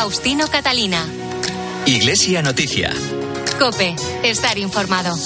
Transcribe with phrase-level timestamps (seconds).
[0.00, 1.04] Faustino Catalina.
[1.84, 2.94] Iglesia Noticia.
[3.58, 5.16] Cope, estar informado.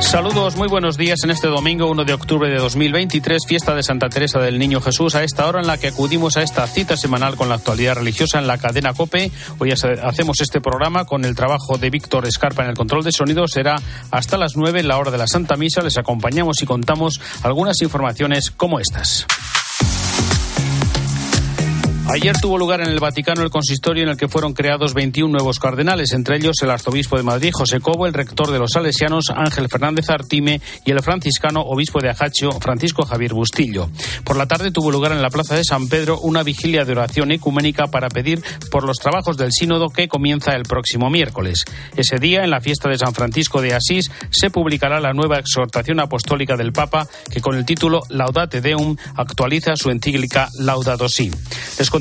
[0.00, 4.08] Saludos, muy buenos días en este domingo 1 de octubre de 2023, fiesta de Santa
[4.08, 7.36] Teresa del Niño Jesús, a esta hora en la que acudimos a esta cita semanal
[7.36, 9.30] con la actualidad religiosa en la cadena COPE.
[9.58, 13.46] Hoy hacemos este programa con el trabajo de Víctor Escarpa en el control de sonido.
[13.48, 13.76] Será
[14.10, 15.82] hasta las 9, la hora de la Santa Misa.
[15.82, 19.26] Les acompañamos y contamos algunas informaciones como estas.
[22.14, 25.58] Ayer tuvo lugar en el Vaticano el consistorio en el que fueron creados 21 nuevos
[25.58, 29.68] cardenales, entre ellos el arzobispo de Madrid, José Cobo, el rector de los salesianos, Ángel
[29.70, 33.88] Fernández Artime, y el franciscano obispo de Ajaccio, Francisco Javier Bustillo.
[34.24, 37.32] Por la tarde tuvo lugar en la Plaza de San Pedro una vigilia de oración
[37.32, 41.64] ecuménica para pedir por los trabajos del sínodo que comienza el próximo miércoles.
[41.96, 45.98] Ese día, en la fiesta de San Francisco de Asís, se publicará la nueva exhortación
[45.98, 51.30] apostólica del Papa, que con el título Laudate Deum actualiza su encíclica Laudato Si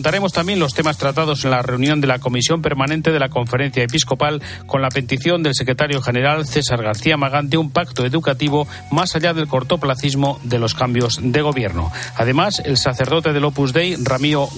[0.02, 3.84] contaremos también los temas tratados en la reunión de la Comisión Permanente de la Conferencia
[3.84, 9.16] Episcopal con la petición del secretario general César García Magán de un pacto educativo más
[9.16, 11.92] allá del cortoplacismo de los cambios de gobierno.
[12.16, 14.50] Además, el sacerdote del Opus Dei, Ramiro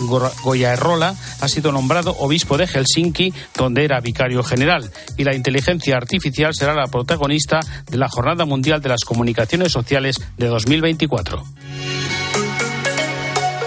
[0.44, 6.54] Goyaerrola, ha sido nombrado obispo de Helsinki, donde era vicario general, y la inteligencia artificial
[6.54, 7.60] será la protagonista
[7.92, 11.44] de la Jornada Mundial de las Comunicaciones Sociales de 2024.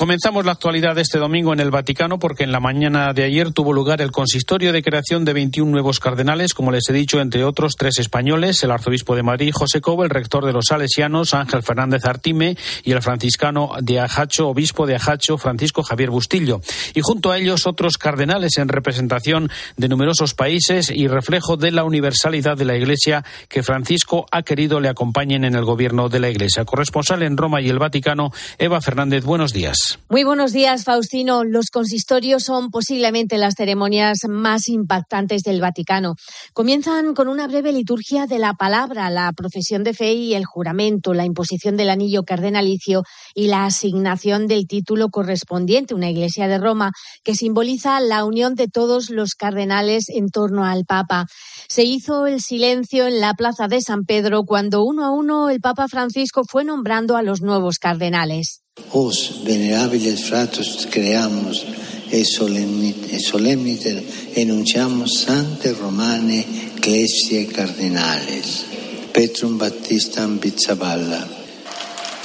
[0.00, 3.52] Comenzamos la actualidad de este domingo en el Vaticano porque en la mañana de ayer
[3.52, 7.44] tuvo lugar el consistorio de creación de 21 nuevos cardenales, como les he dicho, entre
[7.44, 11.62] otros tres españoles, el arzobispo de Madrid, José Cobo, el rector de los salesianos, Ángel
[11.62, 16.62] Fernández Artime, y el franciscano de Ajacho, obispo de Ajacho, Francisco Javier Bustillo.
[16.94, 21.84] Y junto a ellos otros cardenales en representación de numerosos países y reflejo de la
[21.84, 26.30] universalidad de la Iglesia que Francisco ha querido le acompañen en el gobierno de la
[26.30, 26.64] Iglesia.
[26.64, 29.89] Corresponsal en Roma y el Vaticano, Eva Fernández, buenos días.
[30.08, 31.44] Muy buenos días, Faustino.
[31.44, 36.14] Los consistorios son posiblemente las ceremonias más impactantes del Vaticano.
[36.52, 41.14] Comienzan con una breve liturgia de la palabra, la profesión de fe y el juramento,
[41.14, 43.02] la imposición del anillo cardenalicio
[43.34, 46.92] y la asignación del título correspondiente, una iglesia de Roma,
[47.22, 51.26] que simboliza la unión de todos los cardenales en torno al Papa.
[51.68, 55.60] Se hizo el silencio en la plaza de San Pedro cuando uno a uno el
[55.60, 58.62] Papa Francisco fue nombrando a los nuevos cardenales.
[58.92, 61.64] Os venerables fratos creamos
[62.10, 64.02] e solemniter
[64.34, 66.44] enunciamos sante romane
[66.76, 68.64] ecclesiae cardinales.
[69.12, 71.28] Petrum Battistam Pizzaballa,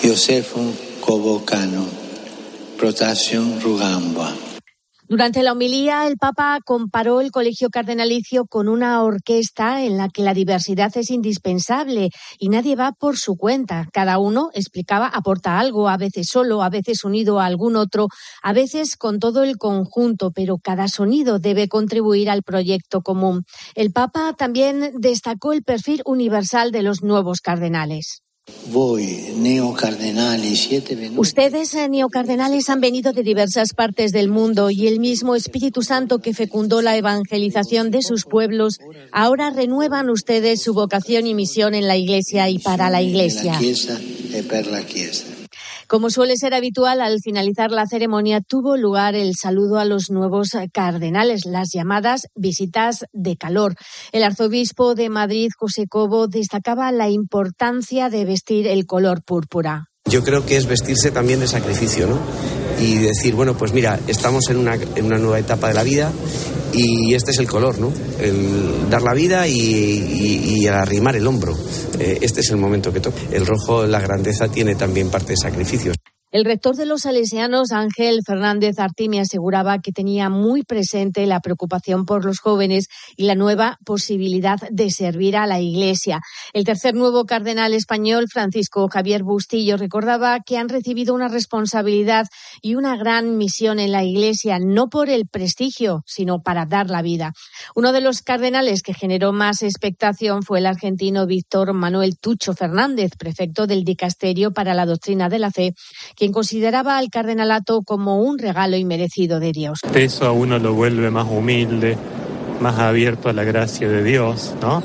[0.04, 1.88] Iosefum Covocano,
[2.78, 4.45] Protasium Rugamba.
[5.08, 10.24] Durante la homilía, el Papa comparó el colegio cardenalicio con una orquesta en la que
[10.24, 13.88] la diversidad es indispensable y nadie va por su cuenta.
[13.94, 18.08] Cada uno, explicaba, aporta algo, a veces solo, a veces unido a algún otro,
[18.42, 23.44] a veces con todo el conjunto, pero cada sonido debe contribuir al proyecto común.
[23.76, 28.25] El Papa también destacó el perfil universal de los nuevos cardenales.
[31.20, 36.20] Ustedes, eh, neocardenales, han venido de diversas partes del mundo y el mismo Espíritu Santo
[36.20, 38.80] que fecundó la evangelización de sus pueblos,
[39.12, 43.58] ahora renuevan ustedes su vocación y misión en la Iglesia y para la Iglesia.
[45.88, 50.50] Como suele ser habitual, al finalizar la ceremonia tuvo lugar el saludo a los nuevos
[50.74, 53.76] cardenales, las llamadas visitas de calor.
[54.12, 59.90] El arzobispo de Madrid, José Cobo, destacaba la importancia de vestir el color púrpura.
[60.10, 62.20] Yo creo que es vestirse también de sacrificio, ¿no?
[62.80, 66.12] Y decir, bueno, pues mira, estamos en una, en una nueva etapa de la vida
[66.74, 67.92] y este es el color, ¿no?
[68.20, 71.56] El dar la vida y, arrimar el hombro.
[72.00, 73.18] Eh, este es el momento que toca.
[73.32, 75.96] El rojo, la grandeza, tiene también parte de sacrificios.
[76.36, 82.04] El rector de los salesianos, Ángel Fernández Artime, aseguraba que tenía muy presente la preocupación
[82.04, 86.20] por los jóvenes y la nueva posibilidad de servir a la Iglesia.
[86.52, 92.28] El tercer nuevo cardenal español, Francisco Javier Bustillo, recordaba que han recibido una responsabilidad
[92.62, 97.02] y una gran misión en la Iglesia, no por el prestigio, sino para dar la
[97.02, 97.32] vida.
[97.76, 103.12] Uno de los cardenales que generó más expectación fue el argentino Víctor Manuel Tucho Fernández,
[103.18, 105.74] prefecto del Dicasterio para la Doctrina de la Fe,
[106.32, 109.80] consideraba al cardenalato como un regalo inmerecido de Dios.
[109.94, 111.98] Eso a uno lo vuelve más humilde,
[112.62, 114.84] más abierto a la gracia de Dios, ¿no?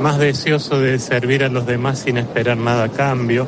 [0.00, 3.46] Más deseoso de servir a los demás sin esperar nada a cambio.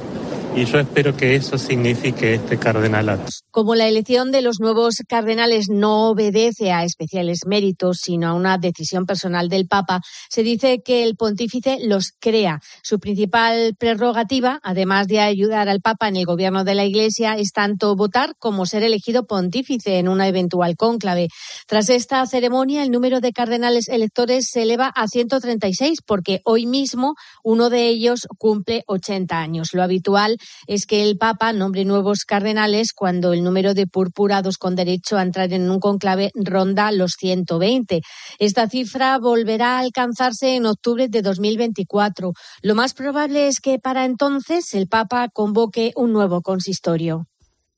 [0.57, 3.31] Y yo espero que eso signifique este cardenalato.
[3.51, 8.59] Como la elección de los nuevos cardenales no obedece a especiales méritos, sino a una
[8.59, 12.61] decisión personal del Papa, se dice que el pontífice los crea.
[12.83, 17.53] Su principal prerrogativa, además de ayudar al Papa en el gobierno de la Iglesia, es
[17.53, 21.29] tanto votar como ser elegido pontífice en una eventual cónclave.
[21.67, 27.15] Tras esta ceremonia, el número de cardenales electores se eleva a 136, porque hoy mismo
[27.43, 29.71] uno de ellos cumple 80 años.
[29.73, 30.37] Lo habitual
[30.67, 35.23] es que el Papa nombre nuevos cardenales cuando el número de purpurados con derecho a
[35.23, 38.01] entrar en un conclave ronda los 120.
[38.39, 42.33] Esta cifra volverá a alcanzarse en octubre de 2024.
[42.63, 47.27] Lo más probable es que para entonces el Papa convoque un nuevo consistorio.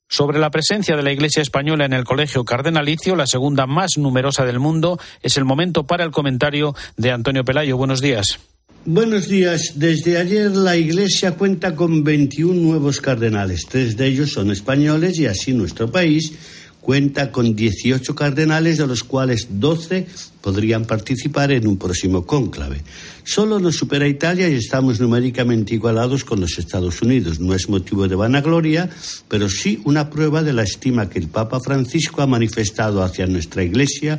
[0.09, 4.45] Sobre la presencia de la Iglesia española en el Colegio Cardenalicio, la segunda más numerosa
[4.45, 7.77] del mundo, es el momento para el comentario de Antonio Pelayo.
[7.77, 8.41] Buenos días.
[8.87, 9.75] Buenos días.
[9.75, 13.67] Desde ayer la Iglesia cuenta con 21 nuevos cardenales.
[13.69, 16.32] Tres de ellos son españoles y así nuestro país
[16.81, 20.06] cuenta con 18 cardenales, de los cuales 12
[20.41, 22.82] podrían participar en un próximo cónclave.
[23.23, 27.38] Solo nos supera Italia y estamos numéricamente igualados con los Estados Unidos.
[27.38, 28.88] No es motivo de vanagloria,
[29.29, 33.62] pero sí una prueba de la estima que el Papa Francisco ha manifestado hacia nuestra
[33.62, 34.19] Iglesia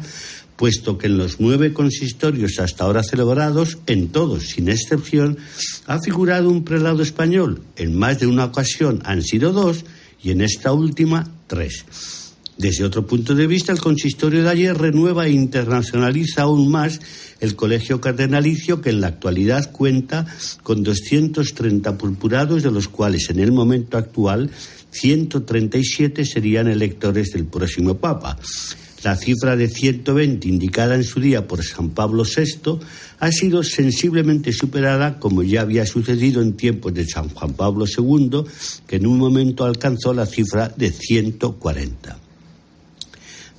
[0.56, 5.38] puesto que en los nueve consistorios hasta ahora celebrados, en todos, sin excepción,
[5.88, 7.62] ha figurado un prelado español.
[7.76, 9.86] En más de una ocasión han sido dos
[10.24, 11.86] y en esta última tres.
[12.58, 17.00] Desde otro punto de vista, el consistorio de ayer renueva e internacionaliza aún más
[17.40, 20.28] el colegio cardenalicio que en la actualidad cuenta
[20.62, 24.52] con 230 purpurados, de los cuales en el momento actual
[24.92, 28.38] 137 serían electores del próximo Papa.
[29.04, 32.80] La cifra de 120 indicada en su día por San Pablo VI
[33.20, 38.44] ha sido sensiblemente superada, como ya había sucedido en tiempos de San Juan Pablo II,
[38.86, 42.21] que en un momento alcanzó la cifra de 140.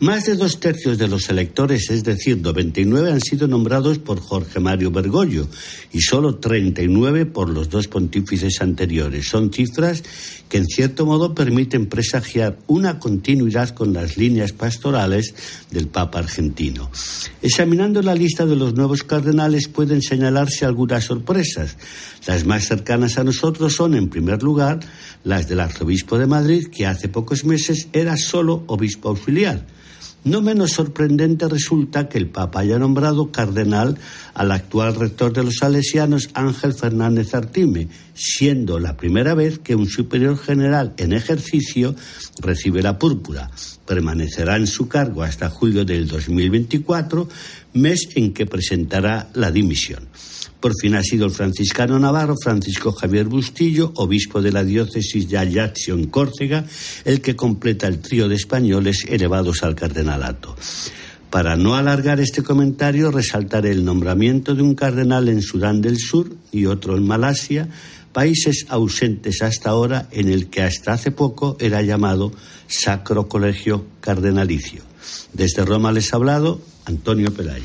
[0.02, 4.58] Más de dos tercios de los electores, es decir, 99, han sido nombrados por Jorge
[4.58, 5.46] Mario Bergoglio
[5.92, 9.28] y solo 39 por los dos pontífices anteriores.
[9.28, 10.02] Son cifras
[10.48, 15.36] que, en cierto modo, permiten presagiar una continuidad con las líneas pastorales
[15.70, 16.90] del Papa argentino.
[17.40, 21.76] Examinando la lista de los nuevos cardenales pueden señalarse algunas sorpresas.
[22.26, 24.80] Las más cercanas a nosotros son, en primer lugar,
[25.22, 29.64] las del arzobispo de Madrid, que hace pocos meses era solo obispo auxiliar.
[30.24, 33.98] No menos sorprendente resulta que el Papa haya nombrado cardenal
[34.34, 39.88] al actual rector de los salesianos, Ángel Fernández Artime, siendo la primera vez que un
[39.88, 41.96] superior general en ejercicio
[42.40, 43.50] recibe la púrpura.
[43.92, 47.28] Permanecerá en su cargo hasta julio del 2024,
[47.74, 50.08] mes en que presentará la dimisión.
[50.60, 55.36] Por fin ha sido el franciscano navarro Francisco Javier Bustillo, obispo de la diócesis de
[55.36, 56.64] Ajaccio en Córcega,
[57.04, 60.56] el que completa el trío de españoles elevados al cardenalato.
[61.28, 66.32] Para no alargar este comentario, resaltaré el nombramiento de un cardenal en Sudán del Sur
[66.50, 67.68] y otro en Malasia,
[68.12, 72.32] países ausentes hasta ahora en el que hasta hace poco era llamado
[72.66, 74.82] Sacro Colegio Cardenalicio.
[75.32, 77.64] Desde Roma les ha hablado Antonio Pelayo.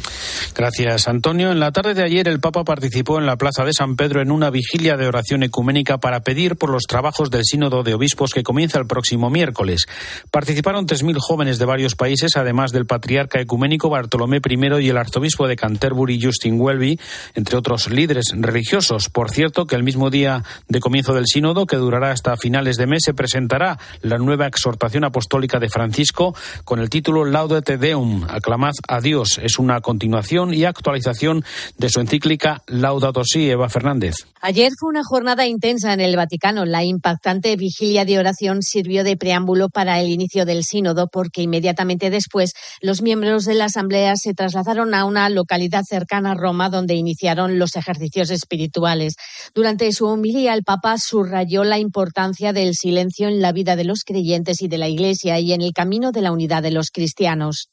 [0.56, 1.52] Gracias, Antonio.
[1.52, 4.32] En la tarde de ayer, el Papa participó en la Plaza de San Pedro en
[4.32, 8.44] una vigilia de oración ecuménica para pedir por los trabajos del Sínodo de Obispos que
[8.44, 9.88] comienza el próximo miércoles.
[10.32, 15.48] Participaron 3.000 jóvenes de varios países, además del patriarca ecuménico Bartolomé I y el arzobispo
[15.48, 17.00] de Canterbury, Justin Welby,
[17.34, 19.10] entre otros líderes religiosos.
[19.10, 22.86] Por cierto, que el mismo día de comienzo del Sínodo, que durará hasta finales de
[22.86, 28.74] mes, se presentará la nueva exhortación apostólica de Francisco con el título Laudate Deum, aclamad
[28.88, 29.07] a Dios.
[29.08, 31.46] Es una continuación y actualización
[31.78, 34.28] de su encíclica Laudato Si, Eva Fernández.
[34.42, 36.66] Ayer fue una jornada intensa en el Vaticano.
[36.66, 42.10] La impactante vigilia de oración sirvió de preámbulo para el inicio del sínodo porque inmediatamente
[42.10, 46.94] después los miembros de la Asamblea se trasladaron a una localidad cercana a Roma donde
[46.94, 49.16] iniciaron los ejercicios espirituales.
[49.56, 54.04] Durante su homilía el Papa subrayó la importancia del silencio en la vida de los
[54.04, 57.70] creyentes y de la Iglesia y en el camino de la unidad de los cristianos.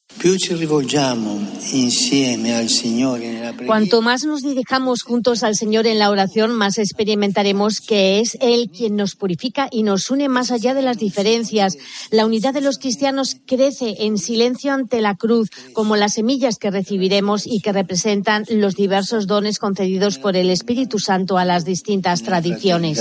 [3.67, 8.71] Cuanto más nos dirijamos juntos al Señor en la oración, más experimentaremos que es Él
[8.75, 11.77] quien nos purifica y nos une más allá de las diferencias.
[12.11, 16.71] La unidad de los cristianos crece en silencio ante la cruz, como las semillas que
[16.71, 22.23] recibiremos y que representan los diversos dones concedidos por el Espíritu Santo a las distintas
[22.23, 22.99] tradiciones.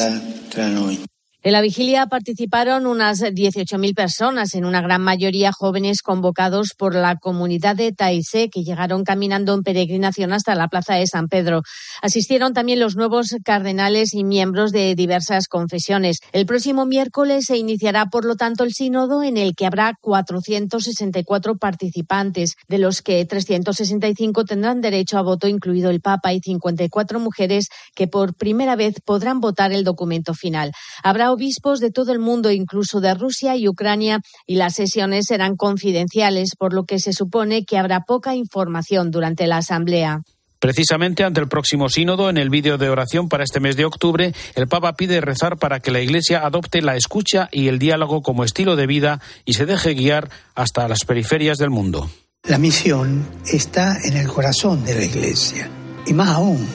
[1.46, 7.18] En la vigilia participaron unas 18.000 personas, en una gran mayoría jóvenes convocados por la
[7.18, 11.64] comunidad de Taizé, que llegaron caminando en peregrinación hasta la plaza de San Pedro.
[12.02, 16.20] Asistieron también los nuevos cardenales y miembros de diversas confesiones.
[16.32, 21.58] El próximo miércoles se iniciará, por lo tanto, el sínodo en el que habrá 464
[21.58, 27.68] participantes, de los que 365 tendrán derecho a voto, incluido el Papa, y 54 mujeres
[27.96, 30.72] que por primera vez podrán votar el documento final.
[31.04, 35.56] Habrá obispos de todo el mundo, incluso de Rusia y Ucrania, y las sesiones serán
[35.56, 40.22] confidenciales, por lo que se supone que habrá poca información durante la asamblea.
[40.64, 44.34] Precisamente ante el próximo sínodo, en el vídeo de oración para este mes de octubre,
[44.56, 48.46] el Papa pide rezar para que la Iglesia adopte la escucha y el diálogo como
[48.46, 52.10] estilo de vida y se deje guiar hasta las periferias del mundo.
[52.48, 55.70] La misión está en el corazón de la Iglesia.
[56.06, 56.66] Y más aún,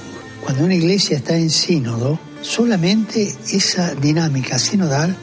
[0.44, 5.16] cuando una Iglesia está en sínodo, Solamente esa dinámica sinodal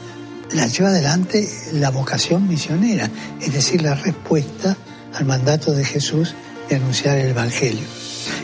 [0.52, 4.76] la lleva adelante la vocación misionera, es decir, la respuesta
[5.14, 6.34] al mandato de Jesús
[6.68, 7.86] de anunciar el Evangelio.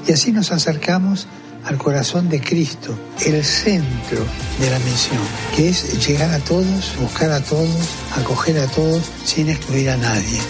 [0.06, 1.26] Y así nos acercamos
[1.64, 4.24] al corazón de Cristo, el centro
[4.60, 5.20] de la misión,
[5.54, 7.70] que es llegar a todos, buscar a todos,
[8.16, 10.40] acoger a todos sin excluir a nadie.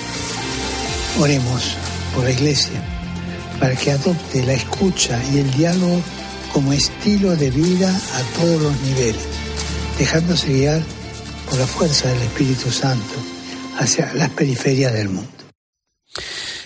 [1.21, 1.77] Oremos
[2.15, 2.83] por la Iglesia
[3.61, 6.01] para que adopte la escucha y el diálogo
[6.53, 9.23] como estilo de vida a todos los niveles,
[9.99, 10.83] dejándose guiar
[11.49, 13.15] por la fuerza del Espíritu Santo
[13.79, 15.32] hacia las periferias del mundo.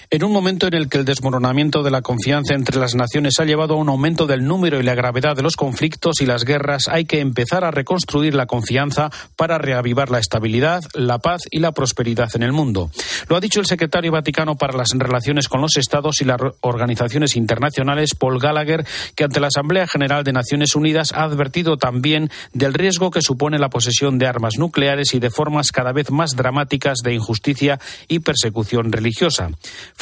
[0.09, 3.45] En un momento en el que el desmoronamiento de la confianza entre las naciones ha
[3.45, 6.87] llevado a un aumento del número y la gravedad de los conflictos y las guerras,
[6.87, 11.73] hay que empezar a reconstruir la confianza para reavivar la estabilidad, la paz y la
[11.73, 12.89] prosperidad en el mundo.
[13.29, 17.35] Lo ha dicho el secretario Vaticano para las relaciones con los Estados y las organizaciones
[17.35, 18.87] internacionales, Paul Gallagher,
[19.17, 23.59] que ante la Asamblea General de Naciones Unidas ha advertido también del riesgo que supone
[23.59, 28.21] la posesión de armas nucleares y de formas cada vez más dramáticas de injusticia y
[28.21, 29.51] persecución religiosa.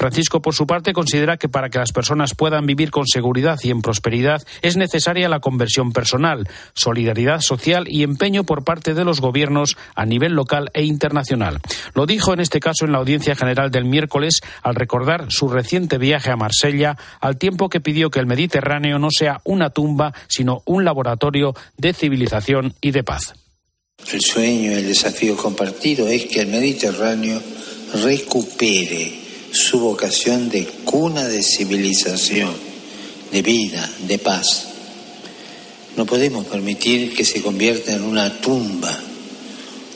[0.05, 3.71] Francisco, por su parte, considera que para que las personas puedan vivir con seguridad y
[3.71, 9.23] en prosperidad es necesaria la conversión personal, solidaridad social y empeño por parte de los
[9.23, 11.59] gobiernos a nivel local e internacional.
[11.95, 15.97] Lo dijo en este caso en la audiencia general del miércoles al recordar su reciente
[15.97, 20.61] viaje a Marsella, al tiempo que pidió que el Mediterráneo no sea una tumba, sino
[20.67, 23.33] un laboratorio de civilización y de paz.
[24.13, 27.41] El sueño el desafío compartido es que el Mediterráneo
[28.03, 29.24] recupere
[29.55, 32.55] su vocación de cuna de civilización,
[33.31, 34.69] de vida, de paz.
[35.97, 38.99] No podemos permitir que se convierta en una tumba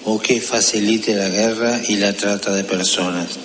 [0.04, 3.38] o que facilite la guerra y la trata de personas.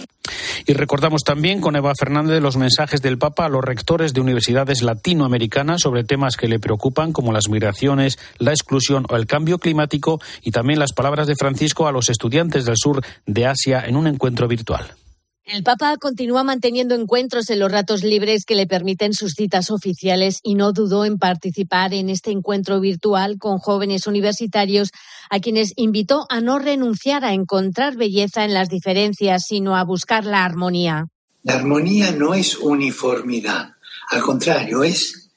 [0.65, 4.81] Y recordamos también con Eva Fernández los mensajes del Papa a los rectores de universidades
[4.81, 10.21] latinoamericanas sobre temas que le preocupan como las migraciones, la exclusión o el cambio climático
[10.41, 14.07] y también las palabras de Francisco a los estudiantes del sur de Asia en un
[14.07, 14.95] encuentro virtual.
[15.45, 20.39] El Papa continúa manteniendo encuentros en los ratos libres que le permiten sus citas oficiales
[20.41, 24.91] y no dudó en participar en este encuentro virtual con jóvenes universitarios
[25.29, 30.23] a quienes invitó a no renunciar a encontrar belleza en las diferencias, sino a buscar
[30.23, 31.07] la armonía.
[31.43, 33.73] La armonía no es uniformidad,
[34.11, 35.29] al contrario, es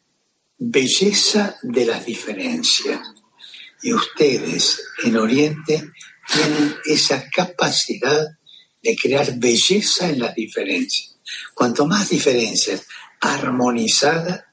[0.57, 3.01] belleza de las diferencias.
[3.83, 5.91] Y ustedes en Oriente
[6.33, 8.36] tienen esa capacidad
[8.87, 11.17] de crear belleza en las diferencias.
[11.55, 12.87] Cuanto más diferencias
[13.21, 14.47] armonizada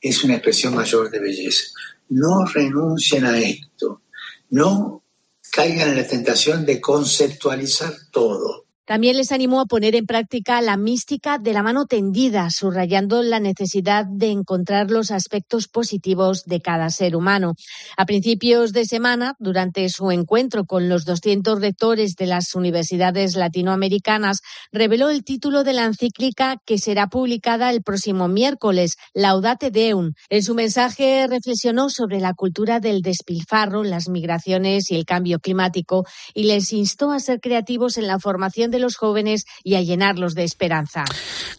[0.00, 1.64] es una expresión mayor de belleza.
[2.08, 4.02] No renuncien a esto.
[4.50, 5.02] No
[5.50, 8.65] caigan en la tentación de conceptualizar todo.
[8.86, 13.40] También les animó a poner en práctica la mística de la mano tendida, subrayando la
[13.40, 17.54] necesidad de encontrar los aspectos positivos de cada ser humano.
[17.96, 24.40] A principios de semana, durante su encuentro con los 200 rectores de las universidades latinoamericanas,
[24.70, 30.12] reveló el título de la encíclica que será publicada el próximo miércoles, Laudate Deum.
[30.28, 36.04] En su mensaje reflexionó sobre la cultura del despilfarro, las migraciones y el cambio climático
[36.34, 39.82] y les instó a ser creativos en la formación de de los jóvenes y a
[39.82, 41.04] llenarlos de esperanza.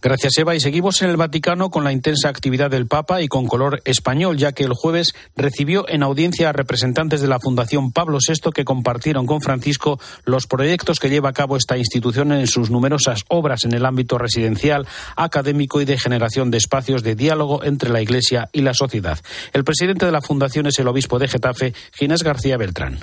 [0.01, 0.55] Gracias, Eva.
[0.55, 4.38] Y seguimos en el Vaticano con la intensa actividad del Papa y con color español,
[4.38, 8.65] ya que el jueves recibió en audiencia a representantes de la Fundación Pablo VI que
[8.65, 13.65] compartieron con Francisco los proyectos que lleva a cabo esta institución en sus numerosas obras
[13.65, 18.50] en el ámbito residencial, académico y de generación de espacios de diálogo entre la Iglesia
[18.51, 19.19] y la sociedad.
[19.53, 23.00] El presidente de la Fundación es el obispo de Getafe, Ginés García Beltrán.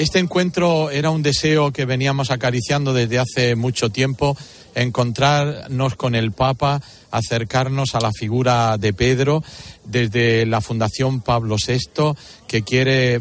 [0.00, 4.34] Este encuentro era un deseo que veníamos acariciando desde hace mucho tiempo,
[4.74, 6.80] encontrarnos con el Papa,
[7.10, 9.44] acercarnos a la figura de Pedro
[9.84, 12.14] desde la Fundación Pablo VI,
[12.48, 13.20] que quiere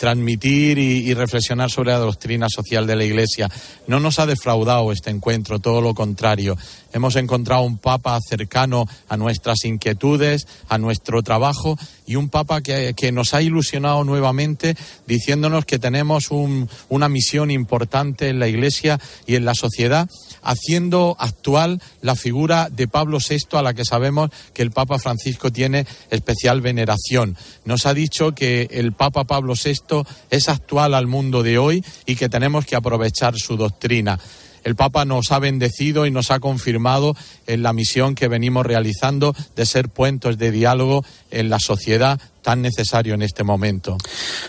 [0.00, 3.50] transmitir y, reflexionar sobre la doctrina social de la Iglesia.
[3.86, 6.56] No nos ha defraudado este encuentro, todo lo contrario.
[6.94, 13.12] Hemos encontrado un Papa cercano a nuestras inquietudes, a nuestro trabajo y un Papa que,
[13.12, 14.74] nos ha ilusionado nuevamente
[15.06, 20.08] diciéndonos que tenemos una misión importante en la Iglesia y en la sociedad,
[20.42, 25.50] haciendo actual la figura de Pablo VI a la que sabemos que el Papa Francisco
[25.50, 27.36] tiene especial veneración.
[27.64, 32.16] Nos ha dicho que el Papa Pablo VI es actual al mundo de hoy y
[32.16, 34.18] que tenemos que aprovechar su doctrina
[34.64, 37.16] el Papa nos ha bendecido y nos ha confirmado
[37.46, 42.62] en la misión que venimos realizando de ser puentes de diálogo en la sociedad tan
[42.62, 43.96] necesario en este momento.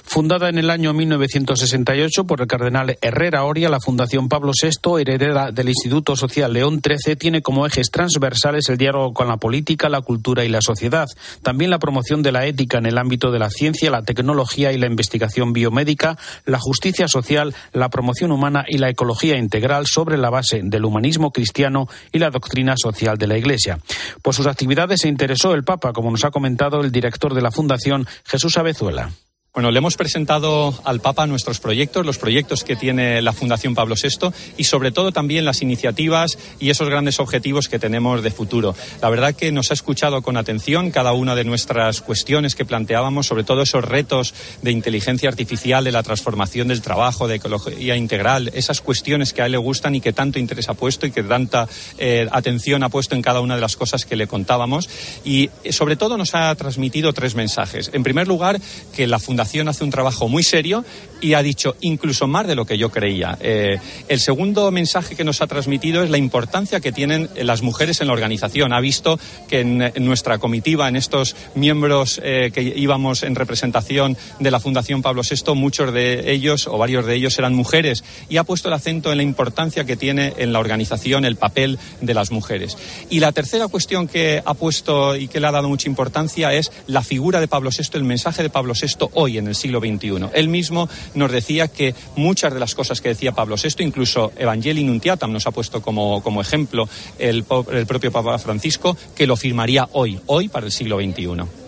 [0.03, 5.51] Fundada en el año 1968 por el cardenal Herrera Oria, la Fundación Pablo VI, heredera
[5.51, 10.01] del Instituto Social León XIII, tiene como ejes transversales el diálogo con la política, la
[10.01, 11.07] cultura y la sociedad.
[11.43, 14.77] También la promoción de la ética en el ámbito de la ciencia, la tecnología y
[14.77, 20.29] la investigación biomédica, la justicia social, la promoción humana y la ecología integral sobre la
[20.29, 23.79] base del humanismo cristiano y la doctrina social de la Iglesia.
[24.21, 27.51] Por sus actividades se interesó el Papa, como nos ha comentado el director de la
[27.51, 27.80] Fundación
[28.25, 29.11] Jesús Abezuela.
[29.53, 33.95] Bueno, le hemos presentado al Papa nuestros proyectos, los proyectos que tiene la Fundación Pablo
[34.01, 38.73] VI y sobre todo también las iniciativas y esos grandes objetivos que tenemos de futuro.
[39.01, 43.27] La verdad que nos ha escuchado con atención cada una de nuestras cuestiones que planteábamos,
[43.27, 48.51] sobre todo esos retos de inteligencia artificial, de la transformación del trabajo, de ecología integral,
[48.53, 51.23] esas cuestiones que a él le gustan y que tanto interés ha puesto y que
[51.23, 51.67] tanta
[51.97, 54.89] eh, atención ha puesto en cada una de las cosas que le contábamos.
[55.25, 57.91] Y eh, sobre todo nos ha transmitido tres mensajes.
[57.91, 58.57] En primer lugar,
[58.95, 60.83] que la Fundación hace un trabajo muy serio
[61.21, 63.37] y ha dicho incluso más de lo que yo creía.
[63.39, 68.01] Eh, el segundo mensaje que nos ha transmitido es la importancia que tienen las mujeres
[68.01, 68.73] en la organización.
[68.73, 74.51] Ha visto que en, nuestra comitiva, en estos miembros eh, que íbamos en representación de
[74.51, 78.43] la Fundación Pablo VI, muchos de ellos o varios de ellos eran mujeres y ha
[78.43, 82.31] puesto el acento en la importancia que tiene en la organización el papel de las
[82.31, 82.77] mujeres.
[83.09, 86.71] Y la tercera cuestión que ha puesto y que le ha dado mucha importancia es
[86.87, 90.29] la figura de Pablo VI, el mensaje de Pablo VI hoy en el siglo XXI.
[90.33, 94.83] Él mismo nos decía que muchas de las cosas que decía Pablo VI, incluso Evangelii
[94.83, 96.87] Nuntiatam nos ha puesto como, como ejemplo
[97.19, 101.61] el, el propio Papa Francisco, que lo firmaría hoy, hoy para el siglo XXI.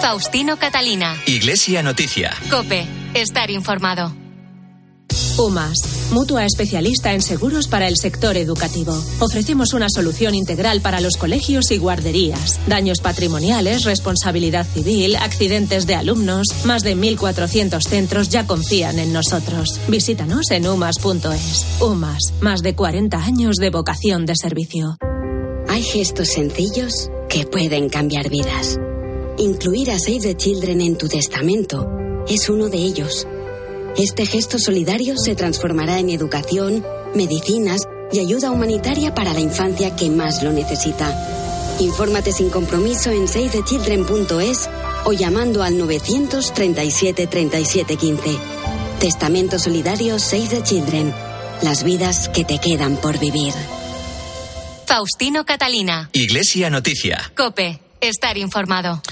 [0.00, 1.16] Faustino Catalina.
[1.26, 2.34] Iglesia Noticia.
[2.50, 2.86] Cope.
[3.14, 4.27] Estar informado.
[5.38, 8.92] UMAS, mutua especialista en seguros para el sector educativo.
[9.20, 12.58] Ofrecemos una solución integral para los colegios y guarderías.
[12.66, 16.48] Daños patrimoniales, responsabilidad civil, accidentes de alumnos.
[16.64, 19.80] Más de 1.400 centros ya confían en nosotros.
[19.86, 21.66] Visítanos en umas.es.
[21.80, 24.98] UMAS, más de 40 años de vocación de servicio.
[25.68, 28.80] Hay gestos sencillos que pueden cambiar vidas.
[29.38, 31.86] Incluir a Save the Children en tu testamento
[32.26, 33.26] es uno de ellos.
[33.98, 37.80] Este gesto solidario se transformará en educación, medicinas
[38.12, 41.12] y ayuda humanitaria para la infancia que más lo necesita.
[41.80, 44.70] Infórmate sin compromiso en savethechildren.es
[45.04, 48.38] o llamando al 937 37 15.
[49.00, 51.12] Testamento Solidario Save the Children.
[51.62, 53.52] Las vidas que te quedan por vivir.
[54.86, 56.08] Faustino Catalina.
[56.12, 57.32] Iglesia Noticia.
[57.36, 57.80] Cope.
[58.00, 59.02] Estar informado.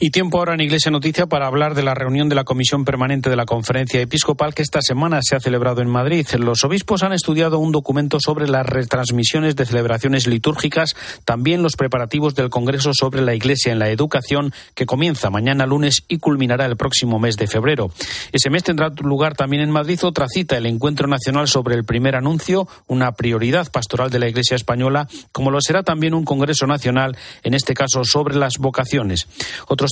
[0.00, 3.30] Y tiempo ahora en Iglesia Noticia para hablar de la reunión de la Comisión Permanente
[3.30, 6.24] de la Conferencia Episcopal que esta semana se ha celebrado en Madrid.
[6.38, 12.36] Los obispos han estudiado un documento sobre las retransmisiones de celebraciones litúrgicas, también los preparativos
[12.36, 16.76] del Congreso sobre la Iglesia en la Educación, que comienza mañana lunes y culminará el
[16.76, 17.90] próximo mes de febrero.
[18.30, 22.14] Ese mes tendrá lugar también en Madrid otra cita, el Encuentro Nacional sobre el Primer
[22.14, 27.16] Anuncio, una prioridad pastoral de la Iglesia española, como lo será también un Congreso Nacional,
[27.42, 29.26] en este caso sobre las vocaciones.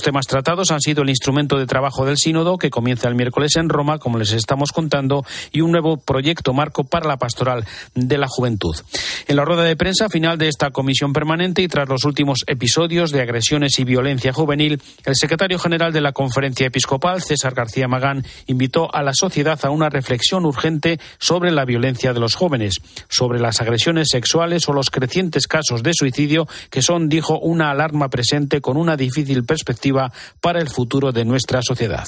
[0.01, 3.69] Temas tratados han sido el instrumento de trabajo del Sínodo, que comienza el miércoles en
[3.69, 8.27] Roma, como les estamos contando, y un nuevo proyecto marco para la pastoral de la
[8.27, 8.75] juventud.
[9.27, 13.11] En la rueda de prensa final de esta comisión permanente y tras los últimos episodios
[13.11, 18.25] de agresiones y violencia juvenil, el secretario general de la Conferencia Episcopal, César García Magán,
[18.47, 22.75] invitó a la sociedad a una reflexión urgente sobre la violencia de los jóvenes,
[23.07, 28.09] sobre las agresiones sexuales o los crecientes casos de suicidio que son, dijo, una alarma
[28.09, 29.86] presente con una difícil perspectiva
[30.41, 32.05] para el futuro de nuestra sociedad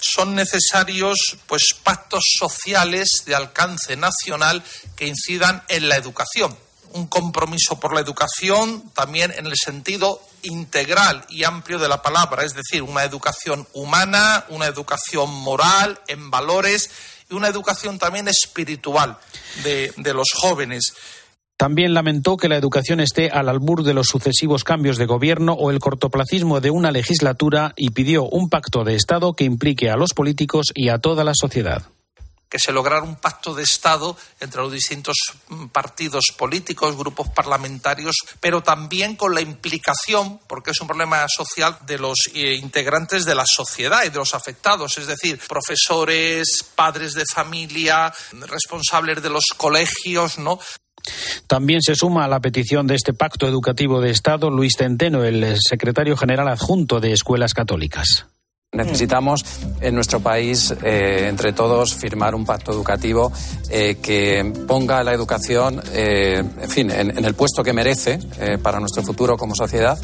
[0.00, 4.62] son necesarios pues pactos sociales de alcance nacional
[4.94, 6.56] que incidan en la educación
[6.92, 12.44] un compromiso por la educación también en el sentido integral y amplio de la palabra,
[12.44, 16.90] es decir, una educación humana, una educación moral, en valores
[17.28, 19.18] y una educación también espiritual
[19.64, 20.94] de, de los jóvenes.
[21.58, 25.72] También lamentó que la educación esté al albur de los sucesivos cambios de gobierno o
[25.72, 30.14] el cortoplacismo de una legislatura y pidió un pacto de Estado que implique a los
[30.14, 31.82] políticos y a toda la sociedad
[32.48, 35.16] que se lograra un pacto de Estado entre los distintos
[35.70, 41.98] partidos políticos, grupos parlamentarios, pero también con la implicación, porque es un problema social, de
[41.98, 47.24] los eh, integrantes de la sociedad y de los afectados, es decir, profesores, padres de
[47.30, 50.58] familia, responsables de los colegios, ¿no?
[51.46, 55.56] También se suma a la petición de este pacto educativo de Estado Luis Centeno, el
[55.58, 58.26] secretario general adjunto de Escuelas Católicas.
[58.70, 59.46] Necesitamos
[59.80, 63.32] en nuestro país, eh, entre todos, firmar un pacto educativo
[63.70, 68.18] eh, que ponga la educación, eh, en fin, en, el puesto que merece
[68.62, 69.98] para nuestro futuro como sociedad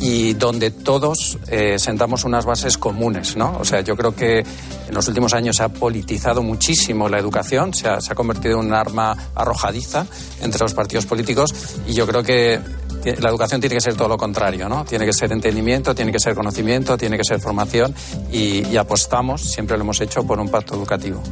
[0.00, 1.38] y donde todos
[1.76, 3.56] sentamos unas bases comunes, ¿no?
[3.58, 7.72] O sea, yo creo que en los últimos años se ha politizado muchísimo la educación,
[7.72, 10.06] se ha, se ha convertido en un arma arrojadiza
[10.40, 11.54] entre los partidos políticos
[11.86, 12.60] y yo creo que
[13.04, 14.84] la educación tiene que ser todo lo contrario, ¿no?
[14.84, 17.94] Tiene que ser entendimiento, tiene que ser conocimiento, tiene que ser formación
[18.32, 21.22] y, y apostamos, siempre lo hemos hecho, por un pacto educativo.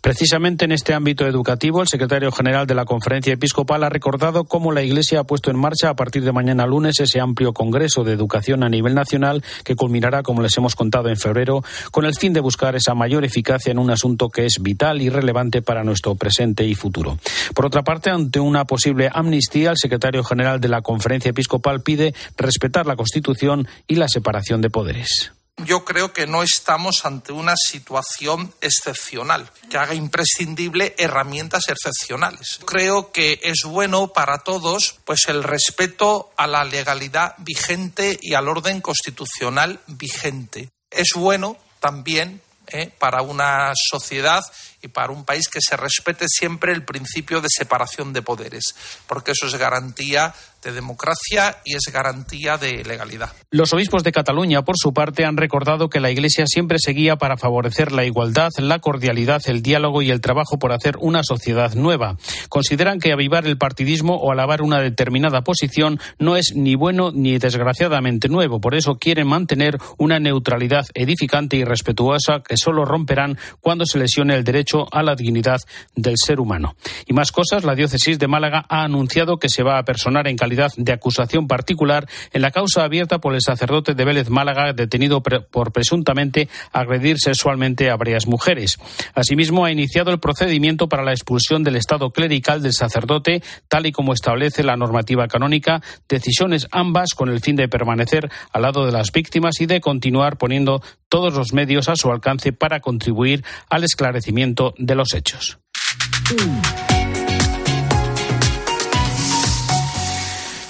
[0.00, 4.72] Precisamente en este ámbito educativo, el secretario general de la Conferencia Episcopal ha recordado cómo
[4.72, 8.14] la Iglesia ha puesto en marcha a partir de mañana lunes ese amplio Congreso de
[8.14, 12.32] Educación a nivel nacional que culminará, como les hemos contado, en febrero, con el fin
[12.32, 16.14] de buscar esa mayor eficacia en un asunto que es vital y relevante para nuestro
[16.14, 17.18] presente y futuro.
[17.54, 22.14] Por otra parte, ante una posible amnistía, el secretario general de la Conferencia Episcopal pide
[22.38, 25.32] respetar la Constitución y la separación de poderes
[25.64, 32.60] yo creo que no estamos ante una situación excepcional que haga imprescindible herramientas excepcionales.
[32.64, 38.48] Creo que es bueno para todos pues el respeto a la legalidad vigente y al
[38.48, 40.70] orden constitucional vigente.
[40.90, 42.42] Es bueno también
[42.72, 42.92] ¿eh?
[42.98, 44.42] para una sociedad
[44.82, 48.74] y para un país que se respete siempre el principio de separación de poderes,
[49.06, 53.30] porque eso es garantía de democracia y es garantía de legalidad.
[53.50, 57.36] Los obispos de Cataluña, por su parte, han recordado que la Iglesia siempre seguía para
[57.36, 62.16] favorecer la igualdad, la cordialidad, el diálogo y el trabajo por hacer una sociedad nueva.
[62.48, 67.38] Consideran que avivar el partidismo o alabar una determinada posición no es ni bueno ni
[67.38, 68.60] desgraciadamente nuevo.
[68.60, 74.34] Por eso quieren mantener una neutralidad edificante y respetuosa que solo romperán cuando se lesione
[74.34, 75.60] el derecho a la dignidad
[75.94, 76.76] del ser humano.
[77.06, 80.36] Y más cosas, la diócesis de Málaga ha anunciado que se va a personar en
[80.50, 85.72] de acusación particular en la causa abierta por el sacerdote de Vélez Málaga detenido por
[85.72, 88.78] presuntamente agredir sexualmente a varias mujeres.
[89.14, 93.92] Asimismo, ha iniciado el procedimiento para la expulsión del estado clerical del sacerdote, tal y
[93.92, 98.92] como establece la normativa canónica, decisiones ambas con el fin de permanecer al lado de
[98.92, 103.84] las víctimas y de continuar poniendo todos los medios a su alcance para contribuir al
[103.84, 105.58] esclarecimiento de los hechos.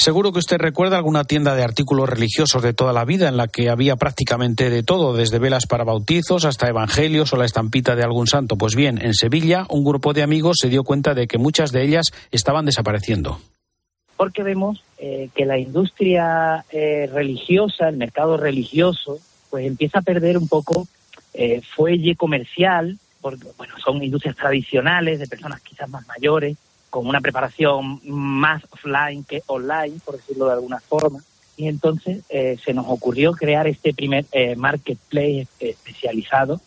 [0.01, 3.49] Seguro que usted recuerda alguna tienda de artículos religiosos de toda la vida en la
[3.49, 8.03] que había prácticamente de todo, desde velas para bautizos hasta evangelios o la estampita de
[8.03, 8.57] algún santo.
[8.57, 11.83] Pues bien, en Sevilla un grupo de amigos se dio cuenta de que muchas de
[11.83, 13.41] ellas estaban desapareciendo.
[14.17, 19.19] Porque vemos eh, que la industria eh, religiosa, el mercado religioso,
[19.51, 20.89] pues empieza a perder un poco
[21.35, 26.57] eh, fuelle comercial, porque bueno, son industrias tradicionales de personas quizás más mayores
[26.91, 31.21] con una preparación más offline que online, por decirlo de alguna forma.
[31.57, 36.61] Y entonces eh, se nos ocurrió crear este primer eh, marketplace especializado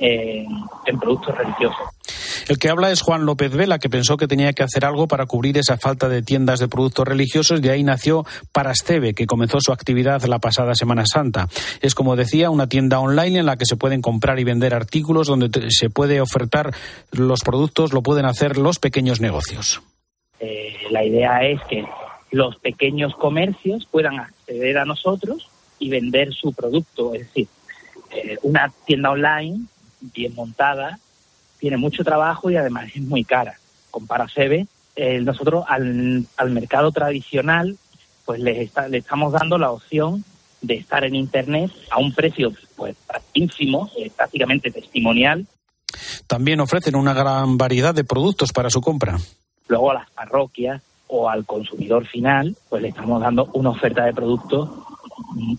[0.00, 1.88] en productos religiosos.
[2.48, 5.26] El que habla es Juan López Vela, que pensó que tenía que hacer algo para
[5.26, 7.60] cubrir esa falta de tiendas de productos religiosos.
[7.60, 11.48] De ahí nació Parasteve, que comenzó su actividad la pasada Semana Santa.
[11.82, 15.26] Es, como decía, una tienda online en la que se pueden comprar y vender artículos,
[15.26, 16.72] donde se puede ofertar
[17.12, 19.82] los productos, lo pueden hacer los pequeños negocios.
[20.40, 21.84] Eh, la idea es que
[22.30, 27.12] los pequeños comercios puedan acceder a nosotros y vender su producto.
[27.12, 27.48] Es decir,
[28.10, 29.66] eh, una tienda online
[30.00, 30.98] bien montada
[31.58, 33.58] tiene mucho trabajo y además es muy cara.
[33.90, 34.66] Compara Paracebe,
[34.96, 37.76] eh, nosotros al, mercado tradicional
[38.24, 40.24] pues le, le estamos dando la opción
[40.60, 42.96] de estar en Internet a un precio pues
[43.32, 45.46] ínfimo, eh, prácticamente testimonial.
[46.26, 49.18] También ofrecen una gran variedad de productos para su compra.
[49.68, 54.12] Luego a las parroquias o al consumidor final, pues le estamos dando una oferta de
[54.12, 54.68] productos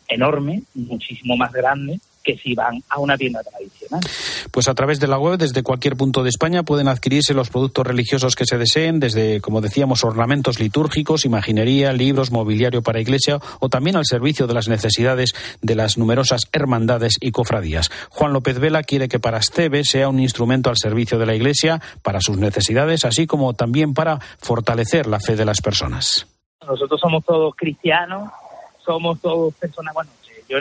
[0.08, 4.02] enorme, muchísimo más grande que si van a una tienda tradicional.
[4.52, 7.86] Pues a través de la web, desde cualquier punto de España, pueden adquirirse los productos
[7.86, 13.70] religiosos que se deseen, desde, como decíamos, ornamentos litúrgicos, imaginería, libros, mobiliario para iglesia o
[13.70, 17.90] también al servicio de las necesidades de las numerosas hermandades y cofradías.
[18.10, 21.82] Juan López Vela quiere que para Esteve sea un instrumento al servicio de la iglesia,
[22.02, 26.28] para sus necesidades, así como también para fortalecer la fe de las personas.
[26.66, 28.30] Nosotros somos todos cristianos,
[28.86, 30.10] somos todos personas, bueno,
[30.48, 30.58] yo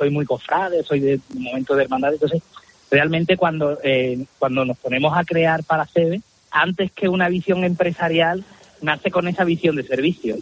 [0.00, 2.42] soy muy cofrade, soy de momento de hermandad, entonces
[2.90, 8.42] realmente cuando, eh, cuando nos ponemos a crear para CEBE, antes que una visión empresarial,
[8.80, 10.36] nace con esa visión de servicio.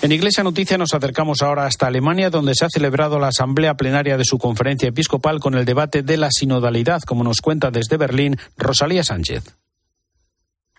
[0.00, 4.16] En Iglesia Noticia nos acercamos ahora hasta Alemania, donde se ha celebrado la asamblea plenaria
[4.16, 8.36] de su conferencia episcopal con el debate de la sinodalidad, como nos cuenta desde Berlín
[8.56, 9.63] Rosalía Sánchez.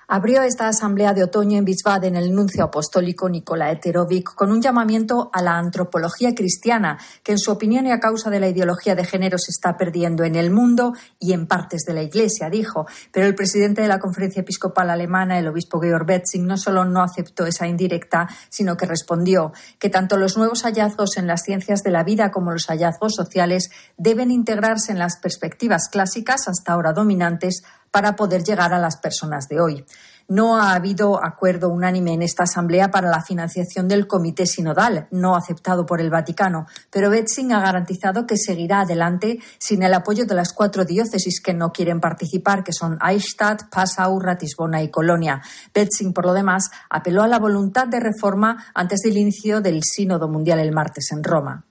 [0.07, 5.31] Abrió esta asamblea de otoño en Wiesbaden el nuncio apostólico Nicola Eterovic con un llamamiento
[5.33, 9.03] a la antropología cristiana, que en su opinión y a causa de la ideología de
[9.03, 12.85] género se está perdiendo en el mundo y en partes de la Iglesia, dijo.
[13.11, 17.01] Pero el presidente de la Conferencia Episcopal Alemana, el obispo Georg Betzing, no solo no
[17.01, 21.89] aceptó esa indirecta, sino que respondió que tanto los nuevos hallazgos en las ciencias de
[21.89, 27.63] la vida como los hallazgos sociales deben integrarse en las perspectivas clásicas hasta ahora dominantes
[27.95, 29.85] para poder llegar a las personas de hoy.
[30.27, 35.33] No ha habido acuerdo unánime en esta Asamblea para la financiación del Comité Sinodal, no
[35.33, 40.35] aceptado por el Vaticano, pero Betzing ha garantizado que seguirá adelante sin el apoyo de
[40.35, 45.41] las cuatro diócesis que no quieren participar, que son Eichstätt, Passau, Ratisbona y Colonia.
[45.73, 50.27] Betzing, por lo demás, apeló a la voluntad de reforma antes del inicio del Sínodo
[50.27, 51.63] Mundial el martes en Roma.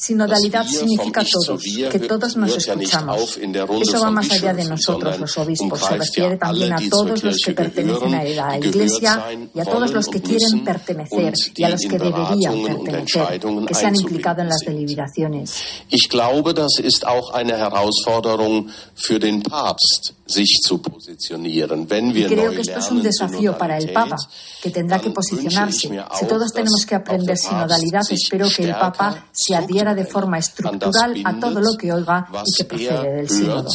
[0.00, 3.38] Sinodalidad significa todos, que todos nos escuchamos.
[3.82, 5.78] Eso va más allá de nosotros, los obispos.
[5.78, 10.06] Se refiere también a todos los que pertenecen a la Iglesia y a todos los
[10.06, 14.60] que quieren pertenecer y a los que deberían pertenecer, que se han implicado en las
[14.60, 15.52] deliberaciones.
[15.90, 20.14] Ich glaube, das ist auch eine Herausforderung für den Papst.
[20.36, 20.44] Y
[22.28, 24.16] creo que esto es un desafío para el Papa,
[24.62, 25.90] que tendrá que posicionarse.
[26.18, 31.20] Si todos tenemos que aprender sinodalidad, espero que el Papa se adhiera de forma estructural
[31.24, 33.68] a todo lo que oiga y que procede del sínodo.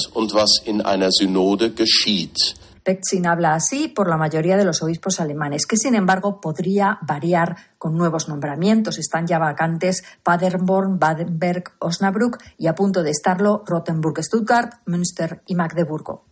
[2.85, 7.57] Petzin habla así por la mayoría de los obispos alemanes, que sin embargo podría variar
[7.79, 8.99] con nuevos nombramientos.
[8.99, 15.55] Están ya vacantes Paderborn, Badenberg, Osnabrück y a punto de estarlo Rottenburg, Stuttgart, Münster y
[15.55, 16.25] Magdeburgo.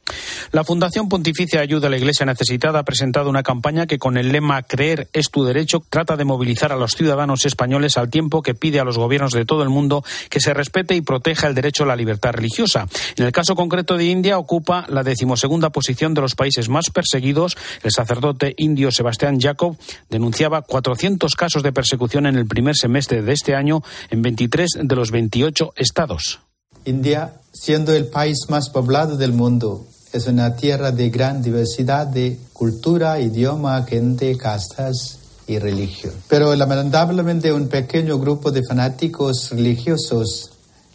[0.54, 4.32] La Fundación Pontificia Ayuda a la Iglesia Necesitada ha presentado una campaña que con el
[4.32, 8.54] lema Creer es tu derecho trata de movilizar a los ciudadanos españoles al tiempo que
[8.54, 11.86] pide a los gobiernos de todo el mundo que se respete y proteja el derecho
[11.86, 12.86] a la libertad religiosa.
[13.16, 17.58] En el caso concreto de India ocupa la decimosegunda posición de los países más perseguidos.
[17.82, 19.76] El sacerdote indio Sebastián Jacob
[20.12, 24.96] denunciaba 400 casos de persecución en el primer semestre de este año en 23 de
[24.96, 26.42] los 28 estados.
[26.86, 32.38] India, siendo el país más poblado del mundo, es una tierra de gran diversidad de
[32.54, 36.13] cultura, idioma, gente, castas y religión.
[36.30, 40.52] Pero lamentablemente un pequeño grupo de fanáticos religiosos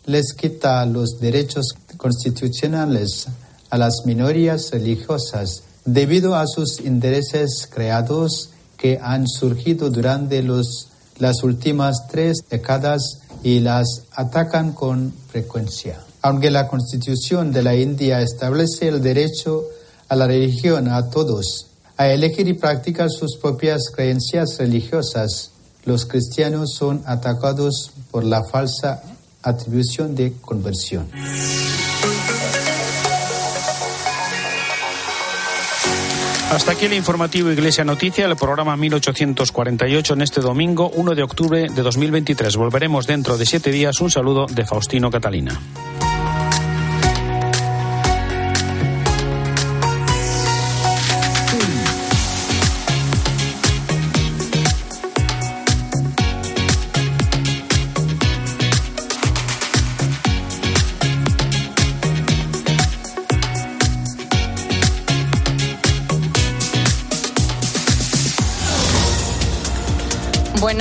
[0.06, 3.26] les quita los derechos constitucionales
[3.70, 11.42] a las minorías religiosas debido a sus intereses creados que han surgido durante los, las
[11.42, 15.98] últimas tres décadas y las atacan con frecuencia.
[16.22, 19.64] Aunque la Constitución de la India establece el derecho
[20.08, 25.52] a la religión a todos, a elegir y practicar sus propias creencias religiosas,
[25.84, 29.02] los cristianos son atacados por la falsa
[29.42, 31.08] atribución de conversión.
[36.50, 41.68] Hasta aquí el informativo Iglesia Noticia, el programa 1848 en este domingo 1 de octubre
[41.68, 42.56] de 2023.
[42.56, 44.00] Volveremos dentro de siete días.
[44.00, 45.60] Un saludo de Faustino Catalina.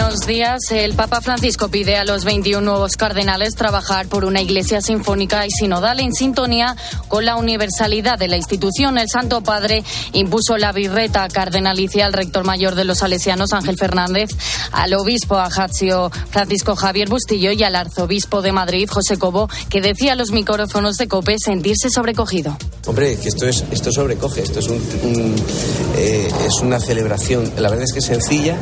[0.07, 0.61] Buenos días.
[0.71, 5.51] El Papa Francisco pide a los 21 nuevos cardenales trabajar por una iglesia sinfónica y
[5.51, 6.77] sinodal en sintonía
[7.09, 8.97] con la universalidad de la institución.
[8.97, 14.29] El Santo Padre impuso la birreta cardenalicia al rector mayor de los salesianos, Ángel Fernández,
[14.71, 20.13] al obispo Ajaccio Francisco Javier Bustillo y al arzobispo de Madrid, José Cobo, que decía
[20.13, 22.57] a los micrófonos de COPE sentirse sobrecogido.
[22.85, 25.35] Hombre, que esto, es, esto sobrecoge, esto es, un,
[25.97, 27.51] eh, es una celebración.
[27.57, 28.57] La verdad es que es sencilla,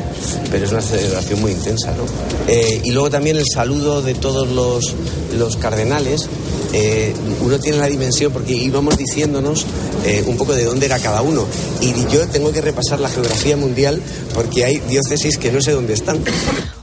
[0.50, 1.92] pero es una celebración celebración intensa.
[1.92, 2.04] ¿no?
[2.48, 4.94] Eh, y luego también el saludo de todos los,
[5.34, 6.28] los cardenales.
[6.72, 9.66] Eh, uno tiene la dimensión porque íbamos diciéndonos
[10.04, 11.46] eh, un poco de dónde era cada uno.
[11.80, 14.00] Y yo tengo que repasar la geografía mundial
[14.34, 16.22] porque hay diócesis que no sé dónde están.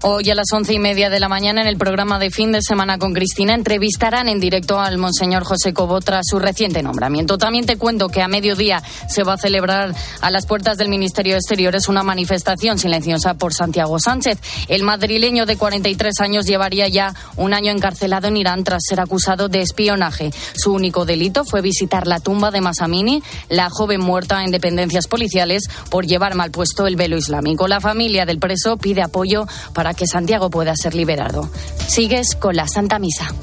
[0.02, 2.62] Hoy a las once y media de la mañana en el programa de fin de
[2.62, 7.38] semana con Cristina entrevistarán en directo al Monseñor José Cobo tras su reciente nombramiento.
[7.38, 11.34] También te cuento que a mediodía se va a celebrar a las puertas del Ministerio
[11.34, 14.40] de Exteriores una manifestación silenciosa por Santiago Sánchez.
[14.68, 19.62] El madrileño de 43 años llevaría ya un año encarcelado Irán tras ser acusado de
[19.62, 20.32] espionaje.
[20.56, 25.64] Su único delito fue visitar la tumba de Masamini, la joven muerta en dependencias policiales
[25.90, 27.68] por llevar mal puesto el velo islámico.
[27.68, 31.50] La familia del preso pide apoyo para que Santiago pueda ser liberado.
[31.88, 33.34] Sigues con la Santa Misa.